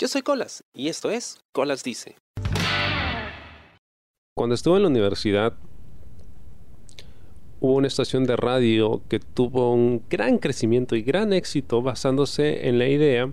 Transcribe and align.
Yo 0.00 0.06
soy 0.06 0.22
Colas 0.22 0.62
y 0.72 0.86
esto 0.86 1.10
es 1.10 1.40
Colas 1.50 1.82
Dice. 1.82 2.14
Cuando 4.36 4.54
estuve 4.54 4.76
en 4.76 4.82
la 4.82 4.88
universidad, 4.90 5.54
hubo 7.58 7.74
una 7.74 7.88
estación 7.88 8.22
de 8.22 8.36
radio 8.36 9.02
que 9.08 9.18
tuvo 9.18 9.72
un 9.72 10.04
gran 10.08 10.38
crecimiento 10.38 10.94
y 10.94 11.02
gran 11.02 11.32
éxito 11.32 11.82
basándose 11.82 12.68
en 12.68 12.78
la 12.78 12.86
idea 12.86 13.32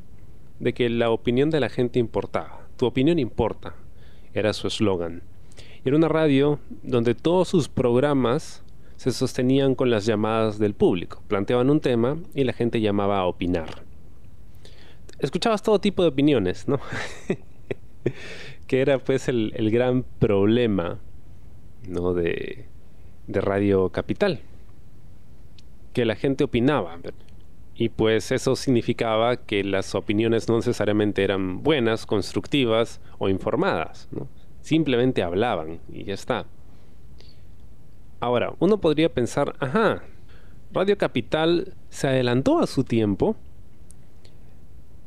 de 0.59 0.73
que 0.73 0.89
la 0.89 1.11
opinión 1.11 1.51
de 1.51 1.59
la 1.59 1.69
gente 1.69 1.99
importaba. 1.99 2.67
Tu 2.77 2.87
opinión 2.87 3.19
importa, 3.19 3.75
era 4.33 4.51
su 4.51 4.65
eslogan. 4.65 5.21
Era 5.83 5.95
una 5.95 6.07
radio 6.07 6.59
donde 6.81 7.13
todos 7.13 7.47
sus 7.47 7.69
programas 7.69 8.63
se 8.95 9.11
sostenían 9.11 9.75
con 9.75 9.91
las 9.91 10.07
llamadas 10.07 10.57
del 10.57 10.73
público. 10.73 11.21
Planteaban 11.27 11.69
un 11.69 11.79
tema 11.79 12.17
y 12.33 12.43
la 12.43 12.53
gente 12.53 12.81
llamaba 12.81 13.19
a 13.19 13.27
opinar. 13.27 13.84
Escuchabas 15.19 15.63
todo 15.63 15.79
tipo 15.79 16.01
de 16.01 16.09
opiniones, 16.09 16.67
¿no? 16.67 16.79
que 18.67 18.81
era 18.81 18.99
pues 18.99 19.27
el, 19.27 19.51
gran 19.71 20.03
problema, 20.03 20.99
¿no? 21.87 22.13
De, 22.13 22.65
de 23.27 23.41
Radio 23.41 23.89
Capital. 23.89 24.41
Que 25.93 26.05
la 26.05 26.15
gente 26.15 26.43
opinaba. 26.43 26.99
Y 27.75 27.89
pues 27.89 28.31
eso 28.31 28.55
significaba 28.55 29.37
que 29.37 29.63
las 29.63 29.95
opiniones 29.95 30.47
no 30.47 30.55
necesariamente 30.55 31.23
eran 31.23 31.63
buenas, 31.63 32.05
constructivas 32.05 33.01
o 33.17 33.29
informadas, 33.29 34.07
¿no? 34.11 34.27
Simplemente 34.61 35.23
hablaban 35.23 35.79
y 35.91 36.05
ya 36.05 36.13
está. 36.13 36.45
Ahora, 38.19 38.53
uno 38.59 38.79
podría 38.79 39.13
pensar, 39.13 39.55
ajá, 39.59 40.03
Radio 40.71 40.97
Capital 40.97 41.73
se 41.89 42.07
adelantó 42.07 42.59
a 42.59 42.67
su 42.67 42.83
tiempo 42.83 43.35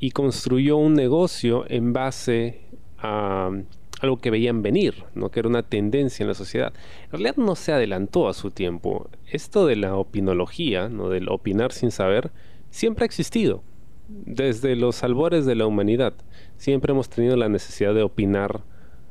y 0.01 0.11
construyó 0.11 0.77
un 0.77 0.95
negocio 0.95 1.65
en 1.69 1.93
base 1.93 2.61
a 2.99 3.51
algo 4.01 4.19
que 4.19 4.31
veían 4.31 4.63
venir, 4.63 5.05
¿no? 5.15 5.31
que 5.31 5.41
era 5.41 5.49
una 5.49 5.63
tendencia 5.63 6.23
en 6.23 6.29
la 6.29 6.35
sociedad. 6.35 6.73
En 7.07 7.11
realidad 7.13 7.37
no 7.37 7.57
se 7.57 7.73
adelantó 7.73 8.29
a 8.29 8.35
su 8.35 8.51
tiempo. 8.51 9.11
Esto 9.27 9.67
de 9.67 9.77
la 9.77 9.97
opinología, 9.97 10.89
¿no? 10.89 11.09
del 11.09 11.29
opinar 11.29 11.73
sin 11.73 11.91
saber, 11.91 12.31
siempre 12.71 13.05
ha 13.05 13.07
existido. 13.07 13.63
Desde 14.09 14.77
los 14.77 15.03
albores 15.03 15.47
de 15.47 15.57
la 15.57 15.67
humanidad, 15.67 16.15
siempre 16.57 16.93
hemos 16.93 17.09
tenido 17.09 17.37
la 17.37 17.49
necesidad 17.49 17.95
de 17.95 18.03
opinar 18.03 18.63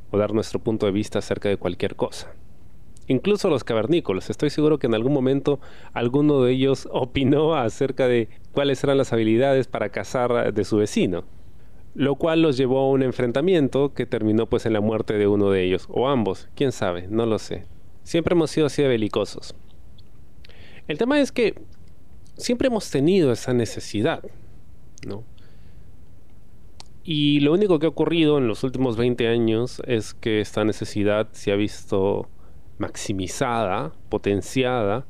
o 0.10 0.18
dar 0.18 0.34
nuestro 0.34 0.60
punto 0.60 0.86
de 0.86 0.92
vista 0.94 1.20
acerca 1.20 1.50
de 1.50 1.58
cualquier 1.58 1.96
cosa 1.96 2.34
incluso 3.08 3.50
los 3.50 3.64
cavernícolas. 3.64 4.30
Estoy 4.30 4.50
seguro 4.50 4.80
que 4.80 4.88
en 4.88 4.94
algún 4.94 5.14
momento 5.14 5.60
alguno 5.94 6.44
de 6.44 6.54
ellos 6.54 6.88
opinó 6.92 7.56
acerca 7.56 8.08
de 8.08 8.30
cuáles 8.52 8.84
eran 8.84 8.98
las 8.98 9.14
habilidades 9.14 9.68
para 9.68 9.90
cazar 9.90 10.54
de 10.54 10.64
su 10.64 10.78
vecino, 10.78 11.24
lo 11.96 12.16
cual 12.16 12.42
los 12.42 12.58
llevó 12.58 12.80
a 12.80 12.90
un 12.90 13.04
enfrentamiento 13.04 13.94
que 13.94 14.06
terminó 14.06 14.46
pues 14.48 14.66
en 14.66 14.74
la 14.74 14.82
muerte 14.82 15.14
de 15.14 15.28
uno 15.28 15.50
de 15.50 15.64
ellos, 15.64 15.88
o 15.90 16.08
ambos, 16.08 16.48
quién 16.56 16.72
sabe, 16.72 17.08
no 17.10 17.26
lo 17.26 17.40
sé. 17.40 17.66
Siempre 18.04 18.34
hemos 18.34 18.52
sido 18.52 18.68
así 18.68 18.82
de 18.82 18.88
belicosos. 18.88 19.56
El 20.88 20.98
tema 20.98 21.20
es 21.20 21.32
que 21.32 21.56
siempre 22.38 22.68
hemos 22.68 22.90
tenido 22.90 23.32
esa 23.32 23.54
necesidad, 23.54 24.24
¿no? 25.06 25.24
Y 27.04 27.40
lo 27.40 27.54
único 27.54 27.80
que 27.80 27.86
ha 27.86 27.90
ocurrido 27.90 28.38
en 28.38 28.48
los 28.48 28.64
últimos 28.64 28.98
20 28.98 29.28
años 29.30 29.82
es 29.88 30.14
que 30.14 30.42
esta 30.42 30.66
necesidad 30.66 31.30
se 31.32 31.54
ha 31.54 31.56
visto 31.56 32.28
maximizada, 32.78 33.92
potenciada, 34.09 35.06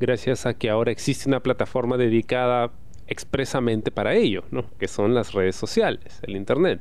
gracias 0.00 0.46
a 0.46 0.54
que 0.54 0.70
ahora 0.70 0.90
existe 0.90 1.28
una 1.28 1.40
plataforma 1.40 1.96
dedicada 1.96 2.72
expresamente 3.06 3.90
para 3.90 4.14
ello, 4.14 4.44
¿no? 4.50 4.64
que 4.78 4.88
son 4.88 5.14
las 5.14 5.32
redes 5.32 5.56
sociales, 5.56 6.20
el 6.22 6.36
Internet. 6.36 6.80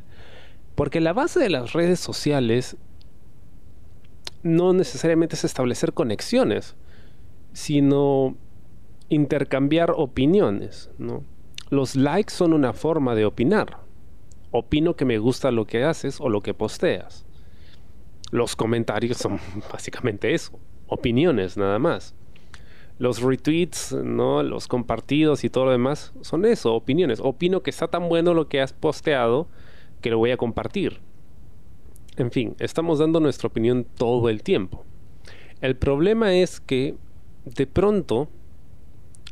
Porque 0.75 1.01
la 1.01 1.13
base 1.13 1.39
de 1.39 1.49
las 1.49 1.73
redes 1.73 1.99
sociales 1.99 2.77
no 4.43 4.73
necesariamente 4.73 5.35
es 5.35 5.43
establecer 5.43 5.93
conexiones, 5.93 6.75
sino 7.53 8.35
intercambiar 9.09 9.93
opiniones. 9.95 10.89
¿no? 10.97 11.23
Los 11.69 11.95
likes 11.95 12.33
son 12.33 12.53
una 12.53 12.73
forma 12.73 13.13
de 13.13 13.25
opinar. 13.25 13.81
Opino 14.51 14.95
que 14.95 15.05
me 15.05 15.19
gusta 15.19 15.51
lo 15.51 15.65
que 15.65 15.83
haces 15.83 16.19
o 16.19 16.29
lo 16.29 16.41
que 16.41 16.53
posteas. 16.53 17.25
Los 18.31 18.55
comentarios 18.55 19.17
son 19.17 19.39
básicamente 19.71 20.33
eso, 20.33 20.57
opiniones 20.87 21.57
nada 21.57 21.79
más. 21.79 22.15
Los 22.97 23.21
retweets, 23.21 23.93
¿no? 23.93 24.41
los 24.43 24.67
compartidos 24.67 25.43
y 25.43 25.49
todo 25.49 25.65
lo 25.65 25.71
demás 25.71 26.13
son 26.21 26.45
eso, 26.45 26.73
opiniones. 26.73 27.19
Opino 27.19 27.61
que 27.61 27.71
está 27.71 27.87
tan 27.87 28.07
bueno 28.09 28.33
lo 28.33 28.47
que 28.47 28.61
has 28.61 28.73
posteado 28.73 29.47
que 30.01 30.09
lo 30.09 30.17
voy 30.17 30.31
a 30.31 30.37
compartir. 30.37 30.99
En 32.17 32.31
fin, 32.31 32.55
estamos 32.59 32.99
dando 32.99 33.19
nuestra 33.19 33.47
opinión 33.47 33.85
todo 33.97 34.29
el 34.29 34.43
tiempo. 34.43 34.85
El 35.61 35.75
problema 35.75 36.33
es 36.33 36.59
que 36.59 36.95
de 37.45 37.67
pronto 37.67 38.29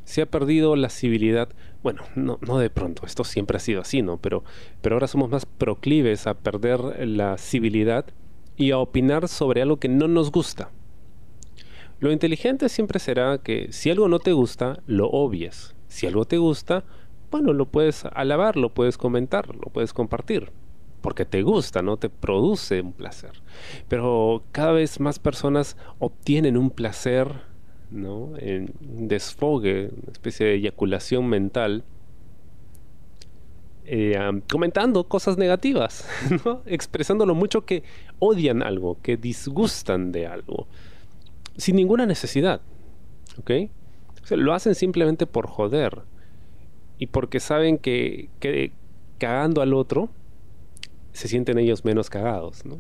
se 0.04 0.24
ha 0.24 0.26
perdido 0.26 0.76
la 0.76 0.90
civilidad. 0.90 1.50
Bueno, 1.84 2.02
no, 2.16 2.40
no 2.42 2.58
de 2.58 2.70
pronto, 2.70 3.06
esto 3.06 3.24
siempre 3.24 3.58
ha 3.58 3.60
sido 3.60 3.82
así, 3.82 4.02
¿no? 4.02 4.18
Pero, 4.18 4.44
pero 4.82 4.96
ahora 4.96 5.08
somos 5.08 5.30
más 5.30 5.46
proclives 5.46 6.26
a 6.26 6.34
perder 6.34 7.08
la 7.08 7.38
civilidad 7.38 8.06
y 8.60 8.72
a 8.72 8.78
opinar 8.78 9.30
sobre 9.30 9.62
algo 9.62 9.78
que 9.78 9.88
no 9.88 10.08
nos 10.08 10.32
gusta. 10.32 10.70
Lo 12.00 12.12
inteligente 12.12 12.68
siempre 12.68 13.00
será 13.00 13.40
que 13.40 13.72
si 13.72 13.90
algo 13.90 14.10
no 14.10 14.20
te 14.20 14.34
gusta, 14.34 14.84
lo 14.86 15.10
obvies. 15.10 15.76
Si 15.88 16.06
algo 16.06 16.26
te 16.26 16.38
gusta, 16.38 16.84
bueno, 17.32 17.54
lo 17.54 17.66
puedes 17.66 18.04
alabar, 18.06 18.58
lo 18.58 18.70
puedes 18.70 18.98
comentar, 18.98 19.56
lo 19.56 19.72
puedes 19.72 19.94
compartir. 19.94 20.52
Porque 21.00 21.24
te 21.24 21.42
gusta, 21.42 21.82
¿no? 21.82 21.96
Te 21.96 22.10
produce 22.10 22.82
un 22.82 22.92
placer. 22.92 23.32
Pero 23.88 24.44
cada 24.52 24.74
vez 24.74 25.00
más 25.00 25.20
personas 25.20 25.78
obtienen 25.98 26.58
un 26.58 26.70
placer, 26.70 27.32
¿no? 27.90 28.34
En 28.38 28.74
desfogue, 28.82 29.90
una 30.04 30.12
especie 30.12 30.46
de 30.48 30.56
eyaculación 30.56 31.28
mental 31.28 31.86
eh, 33.92 34.42
comentando 34.52 35.06
cosas 35.06 35.40
negativas, 35.40 36.08
expresando 36.68 37.26
lo 37.26 37.34
mucho 37.34 37.66
que 37.66 37.82
odian 38.20 38.62
algo, 38.62 39.00
que 39.02 39.18
disgustan 39.18 40.12
de 40.12 40.28
algo, 40.28 40.68
sin 41.58 41.76
ninguna 41.76 42.06
necesidad. 42.06 42.62
¿Ok? 43.40 43.52
lo 44.30 44.54
hacen 44.54 44.76
simplemente 44.76 45.26
por 45.26 45.48
joder 45.48 46.04
y 47.00 47.08
porque 47.08 47.40
saben 47.40 47.80
que, 47.80 48.30
cagando 49.18 49.64
al 49.64 49.74
otro 49.74 50.10
se 51.12 51.28
sienten 51.28 51.58
ellos 51.58 51.84
menos 51.84 52.12
cagados. 52.12 52.66
¿no? 52.66 52.78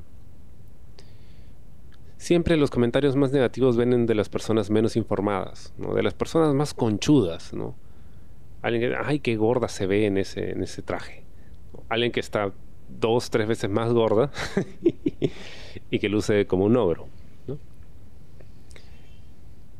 Siempre 2.17 2.55
los 2.55 2.69
comentarios 2.69 3.15
más 3.15 3.31
negativos 3.31 3.77
vienen 3.77 4.05
de 4.05 4.13
las 4.13 4.29
personas 4.29 4.69
menos 4.69 4.95
informadas, 4.95 5.73
¿no? 5.79 5.95
de 5.95 6.03
las 6.03 6.13
personas 6.13 6.53
más 6.53 6.75
conchudas, 6.75 7.51
¿no? 7.51 7.73
Alguien 8.61 8.91
que, 8.91 8.97
ay, 8.97 9.19
qué 9.19 9.35
gorda 9.35 9.67
se 9.67 9.87
ve 9.87 10.05
en 10.05 10.17
ese, 10.17 10.51
en 10.51 10.63
ese 10.63 10.81
traje. 10.81 11.23
Alguien 11.87 12.11
que 12.11 12.19
está 12.19 12.51
dos, 12.89 13.29
tres 13.29 13.47
veces 13.47 13.69
más 13.69 13.93
gorda 13.93 14.31
y 15.91 15.99
que 15.99 16.09
luce 16.09 16.45
como 16.45 16.65
un 16.65 16.75
ogro. 16.75 17.07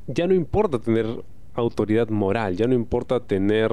Ya 0.07 0.25
no 0.25 0.34
importa 0.34 0.79
tener 0.79 1.06
autoridad 1.53 2.09
moral, 2.09 2.56
ya 2.56 2.68
no 2.68 2.73
importa 2.73 3.19
tener 3.19 3.72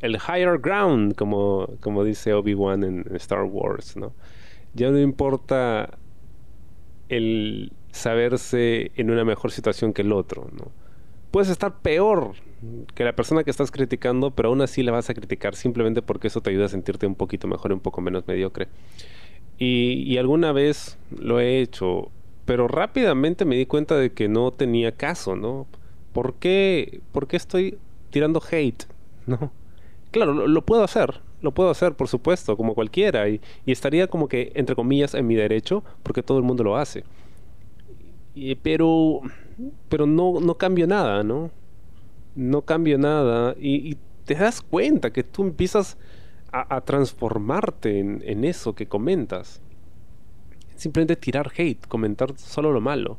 el 0.00 0.16
higher 0.16 0.58
ground, 0.58 1.14
como, 1.14 1.68
como 1.80 2.04
dice 2.04 2.34
Obi-Wan 2.34 2.84
en, 2.84 3.16
Star 3.16 3.44
Wars, 3.44 3.96
¿no? 3.96 4.12
Ya 4.74 4.90
no 4.90 4.98
importa 4.98 5.98
el 7.08 7.72
saberse 7.90 8.92
en 8.96 9.10
una 9.10 9.24
mejor 9.24 9.50
situación 9.50 9.92
que 9.92 10.02
el 10.02 10.12
otro, 10.12 10.48
¿no? 10.52 10.70
Puedes 11.30 11.48
estar 11.48 11.78
peor 11.80 12.34
que 12.94 13.04
la 13.04 13.14
persona 13.14 13.44
que 13.44 13.50
estás 13.50 13.70
criticando, 13.70 14.32
pero 14.32 14.48
aún 14.48 14.60
así 14.62 14.82
la 14.82 14.92
vas 14.92 15.08
a 15.10 15.14
criticar 15.14 15.54
simplemente 15.54 16.02
porque 16.02 16.26
eso 16.26 16.40
te 16.40 16.50
ayuda 16.50 16.66
a 16.66 16.68
sentirte 16.68 17.06
un 17.06 17.14
poquito 17.14 17.46
mejor 17.46 17.70
y 17.70 17.74
un 17.74 17.80
poco 17.80 18.00
menos 18.00 18.26
mediocre. 18.26 18.68
Y, 19.58 20.16
alguna 20.18 20.52
vez 20.52 20.98
lo 21.10 21.40
he 21.40 21.60
hecho, 21.60 22.10
pero 22.44 22.68
rápidamente 22.68 23.44
me 23.44 23.56
di 23.56 23.66
cuenta 23.66 23.96
de 23.96 24.12
que 24.12 24.28
no 24.28 24.52
tenía 24.52 24.92
caso, 24.92 25.34
¿no? 25.34 25.66
¿Por 26.12 26.34
qué, 26.34 27.00
por 27.12 27.26
qué 27.26 27.36
estoy 27.36 27.78
tirando 28.10 28.40
hate? 28.40 28.84
¿No? 29.26 29.50
Claro, 30.12 30.32
lo, 30.32 30.62
puedo 30.62 30.84
hacer, 30.84 31.20
lo 31.42 31.52
puedo 31.52 31.70
hacer, 31.70 31.94
por 31.94 32.08
supuesto, 32.08 32.56
como 32.56 32.74
cualquiera, 32.74 33.28
y, 33.28 33.40
estaría 33.66 34.06
como 34.06 34.28
que, 34.28 34.52
entre 34.54 34.76
comillas, 34.76 35.14
en 35.14 35.26
mi 35.26 35.34
derecho, 35.34 35.84
porque 36.02 36.22
todo 36.22 36.38
el 36.38 36.44
mundo 36.44 36.64
lo 36.64 36.76
hace. 36.76 37.04
pero, 38.62 39.20
pero 39.88 40.06
no, 40.06 40.40
no 40.40 40.54
cambio 40.54 40.86
nada, 40.86 41.22
¿no? 41.24 41.50
No 42.38 42.62
cambia 42.62 42.96
nada 42.96 43.54
y, 43.58 43.98
te 44.24 44.34
das 44.34 44.60
cuenta 44.60 45.10
que 45.10 45.24
tú 45.24 45.42
empiezas 45.42 45.96
a, 46.52 46.82
transformarte 46.82 47.98
en, 47.98 48.44
eso 48.44 48.74
que 48.74 48.86
comentas. 48.86 49.62
Simplemente 50.76 51.16
tirar 51.16 51.50
hate, 51.56 51.86
comentar 51.88 52.36
solo 52.36 52.70
lo 52.70 52.82
malo. 52.82 53.16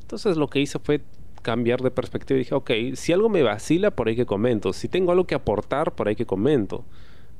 Entonces 0.00 0.36
lo 0.36 0.50
que 0.50 0.58
hice 0.58 0.80
fue 0.80 1.00
cambiar 1.42 1.80
de 1.80 1.92
perspectiva 1.92 2.38
y 2.38 2.40
dije, 2.40 2.56
ok, 2.56 2.70
si 2.94 3.12
algo 3.12 3.28
me 3.28 3.44
vacila, 3.44 3.92
por 3.92 4.08
ahí 4.08 4.16
que 4.16 4.26
comento. 4.26 4.72
Si 4.72 4.88
tengo 4.88 5.12
algo 5.12 5.28
que 5.28 5.36
aportar, 5.36 5.94
por 5.94 6.08
ahí 6.08 6.16
que 6.16 6.26
comento. 6.26 6.84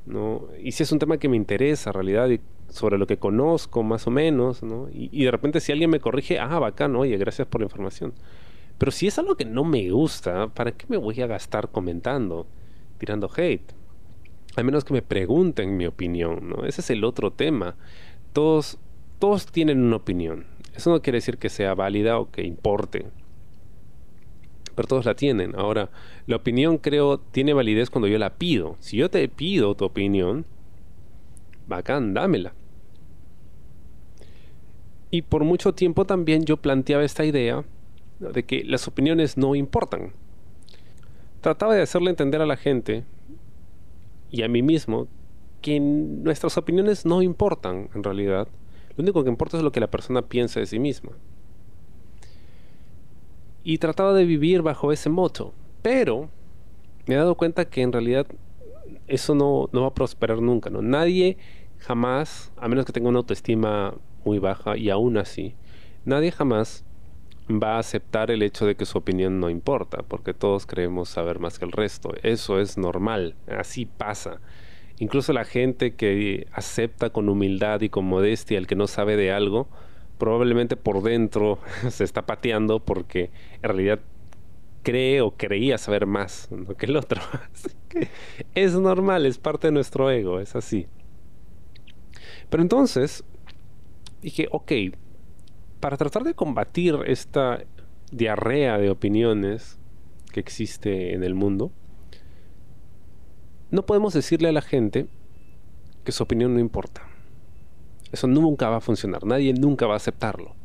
¿no? 0.05 0.47
Y 0.63 0.71
si 0.71 0.83
es 0.83 0.93
un 0.93 0.99
tema 0.99 1.17
que 1.17 1.27
me 1.27 1.35
interesa, 1.35 1.89
en 1.89 1.95
realidad, 1.95 2.29
y 2.29 2.39
sobre 2.69 2.97
lo 2.97 3.05
que 3.05 3.17
conozco 3.17 3.83
más 3.83 4.07
o 4.07 4.11
menos, 4.11 4.63
¿no? 4.63 4.87
Y, 4.93 5.09
y 5.11 5.25
de 5.25 5.31
repente 5.31 5.59
si 5.59 5.73
alguien 5.73 5.89
me 5.89 5.99
corrige, 5.99 6.39
ah, 6.39 6.57
bacán, 6.57 6.95
oye, 6.95 7.17
gracias 7.17 7.49
por 7.49 7.59
la 7.59 7.65
información. 7.65 8.13
Pero 8.81 8.91
si 8.91 9.05
es 9.05 9.19
algo 9.19 9.35
que 9.35 9.45
no 9.45 9.63
me 9.63 9.91
gusta, 9.91 10.47
¿para 10.47 10.71
qué 10.71 10.87
me 10.89 10.97
voy 10.97 11.21
a 11.21 11.27
gastar 11.27 11.69
comentando, 11.69 12.47
tirando 12.97 13.29
hate? 13.37 13.71
Al 14.55 14.63
menos 14.63 14.83
que 14.83 14.95
me 14.95 15.03
pregunten 15.03 15.77
mi 15.77 15.85
opinión, 15.85 16.49
¿no? 16.49 16.65
Ese 16.65 16.81
es 16.81 16.89
el 16.89 17.03
otro 17.03 17.31
tema. 17.31 17.75
Todos, 18.33 18.79
todos 19.19 19.45
tienen 19.45 19.83
una 19.83 19.97
opinión. 19.97 20.47
Eso 20.75 20.89
no 20.89 20.99
quiere 21.03 21.17
decir 21.17 21.37
que 21.37 21.49
sea 21.49 21.75
válida 21.75 22.17
o 22.17 22.31
que 22.31 22.41
importe. 22.41 23.05
Pero 24.73 24.87
todos 24.87 25.05
la 25.05 25.13
tienen. 25.13 25.53
Ahora, 25.55 25.91
la 26.25 26.37
opinión 26.37 26.79
creo 26.79 27.19
tiene 27.19 27.53
validez 27.53 27.91
cuando 27.91 28.07
yo 28.07 28.17
la 28.17 28.33
pido. 28.33 28.77
Si 28.79 28.97
yo 28.97 29.11
te 29.11 29.29
pido 29.29 29.75
tu 29.75 29.85
opinión, 29.85 30.47
bacán, 31.67 32.15
dámela. 32.15 32.55
Y 35.11 35.21
por 35.21 35.43
mucho 35.43 35.75
tiempo 35.75 36.05
también 36.05 36.45
yo 36.45 36.57
planteaba 36.57 37.03
esta 37.03 37.23
idea 37.25 37.63
de 38.21 38.43
que 38.43 38.63
las 38.63 38.87
opiniones 38.87 39.37
no 39.37 39.55
importan. 39.55 40.13
Trataba 41.41 41.73
de 41.75 41.81
hacerle 41.81 42.11
entender 42.11 42.41
a 42.41 42.45
la 42.45 42.55
gente 42.55 43.03
y 44.29 44.43
a 44.43 44.47
mí 44.47 44.61
mismo 44.61 45.07
que 45.61 45.79
nuestras 45.79 46.57
opiniones 46.57 47.05
no 47.05 47.21
importan 47.21 47.89
en 47.95 48.03
realidad. 48.03 48.47
Lo 48.95 49.03
único 49.03 49.23
que 49.23 49.29
importa 49.29 49.57
es 49.57 49.63
lo 49.63 49.71
que 49.71 49.79
la 49.79 49.89
persona 49.89 50.21
piensa 50.21 50.59
de 50.59 50.67
sí 50.67 50.79
misma. 50.79 51.11
Y 53.63 53.77
trataba 53.77 54.13
de 54.13 54.25
vivir 54.25 54.61
bajo 54.61 54.91
ese 54.91 55.09
moto. 55.09 55.53
Pero 55.81 56.29
me 57.07 57.15
he 57.15 57.17
dado 57.17 57.35
cuenta 57.35 57.65
que 57.65 57.81
en 57.81 57.91
realidad 57.91 58.27
eso 59.07 59.35
no, 59.35 59.69
no 59.71 59.81
va 59.81 59.87
a 59.87 59.93
prosperar 59.93 60.41
nunca. 60.41 60.69
¿no? 60.69 60.81
Nadie 60.81 61.37
jamás, 61.79 62.51
a 62.57 62.67
menos 62.67 62.85
que 62.85 62.93
tenga 62.93 63.09
una 63.09 63.19
autoestima 63.19 63.95
muy 64.23 64.39
baja 64.39 64.77
y 64.77 64.89
aún 64.89 65.17
así, 65.17 65.55
nadie 66.05 66.31
jamás 66.31 66.85
va 67.49 67.75
a 67.75 67.79
aceptar 67.79 68.31
el 68.31 68.43
hecho 68.43 68.65
de 68.65 68.75
que 68.75 68.85
su 68.85 68.97
opinión 68.97 69.39
no 69.39 69.49
importa, 69.49 70.03
porque 70.03 70.33
todos 70.33 70.65
creemos 70.65 71.09
saber 71.09 71.39
más 71.39 71.59
que 71.59 71.65
el 71.65 71.71
resto. 71.71 72.13
Eso 72.23 72.59
es 72.59 72.77
normal, 72.77 73.35
así 73.47 73.85
pasa. 73.85 74.39
Incluso 74.99 75.33
la 75.33 75.45
gente 75.45 75.95
que 75.95 76.47
acepta 76.53 77.09
con 77.09 77.27
humildad 77.29 77.81
y 77.81 77.89
con 77.89 78.05
modestia 78.05 78.57
el 78.57 78.67
que 78.67 78.75
no 78.75 78.87
sabe 78.87 79.15
de 79.17 79.31
algo, 79.31 79.67
probablemente 80.17 80.77
por 80.77 81.01
dentro 81.01 81.59
se 81.89 82.03
está 82.03 82.25
pateando 82.25 82.79
porque 82.79 83.31
en 83.55 83.63
realidad 83.63 83.99
cree 84.83 85.21
o 85.21 85.31
creía 85.31 85.77
saber 85.77 86.05
más 86.05 86.49
que 86.77 86.85
el 86.85 86.95
otro. 86.95 87.21
es 88.55 88.73
normal, 88.75 89.25
es 89.25 89.37
parte 89.37 89.67
de 89.67 89.71
nuestro 89.71 90.09
ego, 90.11 90.39
es 90.39 90.55
así. 90.55 90.87
Pero 92.49 92.61
entonces 92.61 93.23
dije, 94.21 94.47
ok, 94.51 94.71
para 95.81 95.97
tratar 95.97 96.23
de 96.23 96.35
combatir 96.35 96.95
esta 97.07 97.63
diarrea 98.11 98.77
de 98.77 98.89
opiniones 98.89 99.79
que 100.31 100.39
existe 100.39 101.13
en 101.13 101.23
el 101.23 101.33
mundo, 101.33 101.71
no 103.71 103.85
podemos 103.85 104.13
decirle 104.13 104.49
a 104.49 104.53
la 104.53 104.61
gente 104.61 105.07
que 106.05 106.11
su 106.11 106.23
opinión 106.23 106.53
no 106.53 106.59
importa. 106.59 107.01
Eso 108.11 108.27
nunca 108.27 108.69
va 108.69 108.77
a 108.77 108.81
funcionar, 108.81 109.25
nadie 109.25 109.53
nunca 109.53 109.87
va 109.87 109.93
a 109.93 109.97
aceptarlo. 109.97 110.55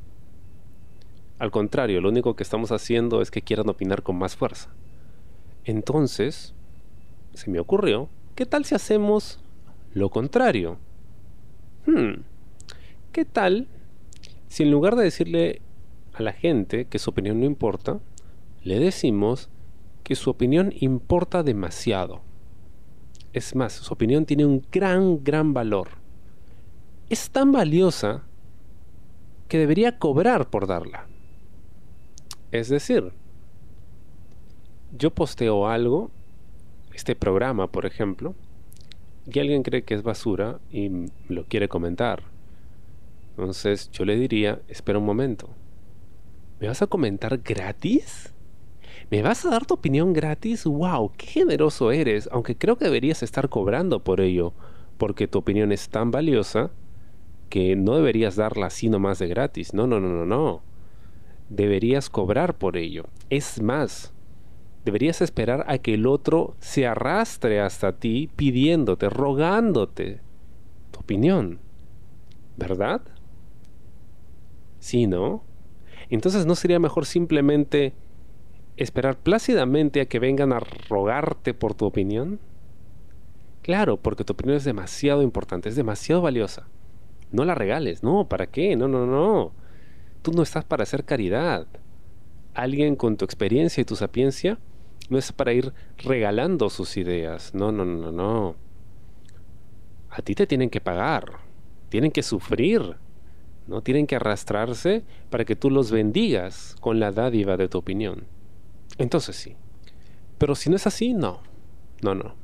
Al 1.39 1.51
contrario, 1.51 2.01
lo 2.01 2.09
único 2.09 2.35
que 2.37 2.43
estamos 2.43 2.71
haciendo 2.73 3.23
es 3.23 3.31
que 3.31 3.43
quieran 3.43 3.69
opinar 3.69 4.03
con 4.03 4.17
más 4.17 4.37
fuerza. 4.37 4.71
Entonces, 5.65 6.55
se 7.35 7.51
me 7.51 7.61
ocurrió, 7.61 8.09
¿qué 8.35 8.47
tal 8.47 8.65
si 8.65 8.75
hacemos 8.75 9.41
lo 9.93 10.11
contrario? 10.11 10.79
Hmm, 11.87 12.23
¿qué 13.13 13.25
tal 13.25 13.69
si 14.49 14.63
en 14.63 14.71
lugar 14.71 14.97
de 14.97 15.05
decirle 15.05 15.61
a 16.13 16.23
la 16.23 16.33
gente 16.33 16.87
que 16.87 16.99
su 16.99 17.11
opinión 17.11 17.41
no 17.41 17.47
importa, 17.47 18.01
le 18.63 18.79
decimos 18.79 19.51
que 20.03 20.15
su 20.15 20.31
opinión 20.31 20.73
importa 20.81 21.43
demasiado. 21.43 22.23
Es 23.33 23.55
más, 23.55 23.73
su 23.73 23.93
opinión 23.93 24.25
tiene 24.25 24.47
un 24.47 24.65
gran, 24.73 25.23
gran 25.23 25.53
valor. 25.53 25.89
Es 27.11 27.31
tan 27.31 27.53
valiosa 27.53 28.25
que 29.49 29.59
debería 29.59 29.99
cobrar 29.99 30.49
por 30.49 30.67
darla. 30.67 31.07
Es 32.51 32.69
decir, 32.69 33.13
yo 34.97 35.11
posteo 35.11 35.69
algo, 35.69 36.11
este 36.95 37.15
programa, 37.15 37.71
por 37.71 37.85
ejemplo, 37.85 38.35
y 39.27 39.39
alguien 39.39 39.63
cree 39.63 39.83
que 39.83 39.95
es 39.95 40.03
basura 40.03 40.61
y 40.71 41.11
lo 41.29 41.45
quiere 41.45 41.69
comentar 41.69 42.36
entonces 43.37 43.91
yo 43.91 44.05
le 44.05 44.17
diría, 44.17 44.63
espera 44.67 44.99
un 44.99 45.05
momento, 45.05 45.51
¿me 46.59 46.69
vas 46.69 46.81
a 46.81 46.87
comentar 46.87 47.39
gratis? 47.39 48.33
¿Me 49.11 49.23
vas 49.23 49.45
a 49.45 49.51
dar 49.51 49.67
tu 49.67 49.75
opinión 49.75 50.13
gratis? 50.13 50.65
¡Wow! 50.65 51.13
¡Qué 51.17 51.27
generoso 51.27 51.93
eres! 51.93 52.29
Aunque 52.33 52.57
creo 52.57 52.77
que 52.77 52.87
deberías 52.87 53.23
estar 53.23 53.49
cobrando 53.49 54.03
por 54.03 54.21
ello, 54.21 54.53
porque 54.97 55.29
tu 55.29 55.39
opinión 55.39 55.71
es 55.71 55.89
tan 55.91 56.11
valiosa 56.11 56.71
que 57.51 57.77
no 57.77 57.95
deberías 57.95 58.37
darla 58.37 58.67
así 58.67 58.89
nomás 58.89 59.19
de 59.19 59.29
gratis. 59.29 59.75
No, 59.75 59.87
no, 59.87 60.01
no, 60.01 60.09
no, 60.09 60.27
no. 60.27 60.63
Deberías 61.51 62.11
cobrar 62.11 62.57
por 62.57 62.77
ello. 62.77 63.05
Es 63.31 63.61
más, 63.63 64.13
deberías 64.85 65.21
esperar 65.21 65.65
a 65.69 65.79
que 65.79 65.95
el 65.95 66.07
otro 66.07 66.57
se 66.59 66.87
arrastre 66.87 67.61
hasta 67.61 67.93
ti 67.93 68.31
pidiéndote, 68.35 69.09
rogándote 69.09 70.21
tu 70.91 71.01
opinión. 71.01 71.61
¿Verdad? 72.57 73.03
Sí, 74.87 75.09
¿no? 75.09 75.43
Entonces, 76.11 76.47
¿no 76.47 76.55
sería 76.55 76.79
mejor 76.79 77.07
simplemente 77.07 77.93
esperar 78.77 79.19
plácidamente 79.19 80.01
a 80.01 80.07
que 80.07 80.21
vengan 80.21 80.53
a 80.53 80.61
rogarte 80.61 81.55
por 81.55 81.75
tu 81.75 81.87
opinión? 81.87 82.39
Claro, 83.63 83.97
porque 83.97 84.23
tu 84.23 84.35
opinión 84.35 84.57
es 84.57 84.63
demasiado 84.63 85.23
importante, 85.23 85.69
es 85.69 85.75
demasiado 85.75 86.23
valiosa. 86.23 86.69
No 87.33 87.45
la 87.45 87.57
regales, 87.57 88.05
no, 88.05 88.29
¿para 88.29 88.47
qué? 88.47 88.77
No, 88.77 88.87
no, 88.87 89.07
no. 89.07 89.51
Tú 90.23 90.31
no 90.31 90.45
estás 90.45 90.65
para 90.65 90.85
hacer 90.85 91.05
caridad. 91.05 91.67
Alguien 92.55 92.95
con 92.95 93.17
tu 93.17 93.25
experiencia 93.25 93.81
y 93.81 93.85
tu 93.85 93.97
sapiencia 93.97 94.61
no 95.11 95.19
es 95.19 95.33
para 95.33 95.53
ir 95.53 95.73
regalando 95.99 96.71
sus 96.71 96.97
ideas. 96.97 97.57
No, 97.57 97.73
no, 97.73 97.85
no, 97.85 98.13
no. 98.13 98.55
A 100.11 100.23
ti 100.23 100.37
te 100.37 100.47
tienen 100.47 100.71
que 100.71 100.81
pagar, 100.81 101.41
tienen 101.89 102.13
que 102.13 102.23
sufrir 102.23 103.05
¿no? 103.67 103.83
Tienen 103.83 104.07
que 104.07 104.17
arrastrarse 104.17 105.05
para 105.31 105.45
que 105.45 105.57
tú 105.57 105.71
los 105.71 105.91
bendigas 105.91 106.77
con 106.81 107.01
la 107.01 107.13
dádiva 107.13 107.57
de 107.57 107.69
tu 107.69 107.79
opinión. 107.79 108.25
Entonces 108.99 109.37
sí. 109.37 109.57
Pero 110.39 110.55
si 110.55 110.71
no 110.71 110.77
es 110.77 110.87
así, 110.87 111.15
no. 111.15 111.41
No, 112.03 112.15
no. 112.15 112.35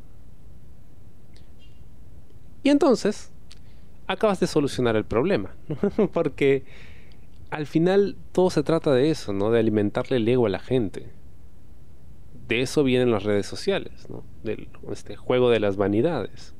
Y 2.63 2.71
entonces, 2.71 3.31
acabas 4.07 4.41
de 4.41 4.47
solucionar 4.47 4.97
el 4.97 5.05
problema. 5.05 5.55
Porque 6.13 6.65
al 7.51 7.67
final 7.67 8.17
todo 8.33 8.51
se 8.51 8.63
trata 8.63 8.93
de 8.93 9.11
eso, 9.11 9.33
¿no? 9.33 9.51
De 9.51 9.59
alimentarle 9.59 10.17
el 10.17 10.29
ego 10.29 10.47
a 10.47 10.51
la 10.51 10.59
gente. 10.59 11.11
De 12.49 12.63
eso 12.63 12.85
vienen 12.85 13.11
las 13.11 13.25
redes 13.25 13.47
sociales, 13.47 14.09
¿no? 14.09 14.25
Del 14.43 14.69
este 14.91 15.17
juego 15.17 15.51
de 15.51 15.61
las 15.61 15.77
vanidades. 15.77 16.55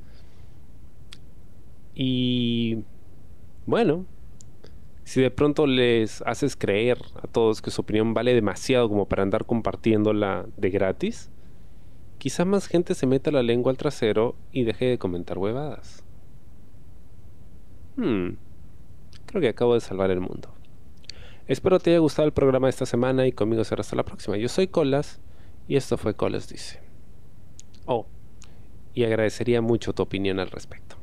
Y 1.95 2.83
bueno, 3.65 4.05
si 5.03 5.21
de 5.21 5.31
pronto 5.31 5.67
les 5.67 6.21
haces 6.23 6.55
creer 6.55 6.97
a 7.21 7.27
todos 7.27 7.61
que 7.61 7.71
su 7.71 7.81
opinión 7.81 8.13
vale 8.13 8.33
demasiado 8.33 8.87
como 8.87 9.07
para 9.07 9.23
andar 9.23 9.45
compartiéndola 9.45 10.45
de 10.55 10.69
gratis, 10.69 11.29
quizá 12.17 12.45
más 12.45 12.67
gente 12.67 12.95
se 12.95 13.05
meta 13.05 13.31
la 13.31 13.43
lengua 13.43 13.71
al 13.71 13.77
trasero 13.77 14.35
y 14.51 14.63
deje 14.63 14.85
de 14.85 14.97
comentar 14.97 15.37
huevadas. 15.37 16.03
Hmm, 17.97 18.37
creo 19.25 19.41
que 19.41 19.49
acabo 19.49 19.73
de 19.73 19.81
salvar 19.81 20.09
el 20.09 20.21
mundo. 20.21 20.53
Espero 21.47 21.79
te 21.79 21.89
haya 21.89 21.99
gustado 21.99 22.25
el 22.25 22.33
programa 22.33 22.67
de 22.67 22.71
esta 22.71 22.85
semana 22.85 23.27
y 23.27 23.33
conmigo 23.33 23.65
será 23.65 23.81
hasta 23.81 23.97
la 23.97 24.05
próxima. 24.05 24.37
Yo 24.37 24.47
soy 24.47 24.67
Colas 24.67 25.19
y 25.67 25.75
esto 25.75 25.97
fue 25.97 26.15
Colas 26.15 26.47
Dice. 26.47 26.79
Oh, 27.85 28.07
y 28.93 29.03
agradecería 29.03 29.61
mucho 29.61 29.91
tu 29.91 30.03
opinión 30.03 30.39
al 30.39 30.49
respecto. 30.49 31.02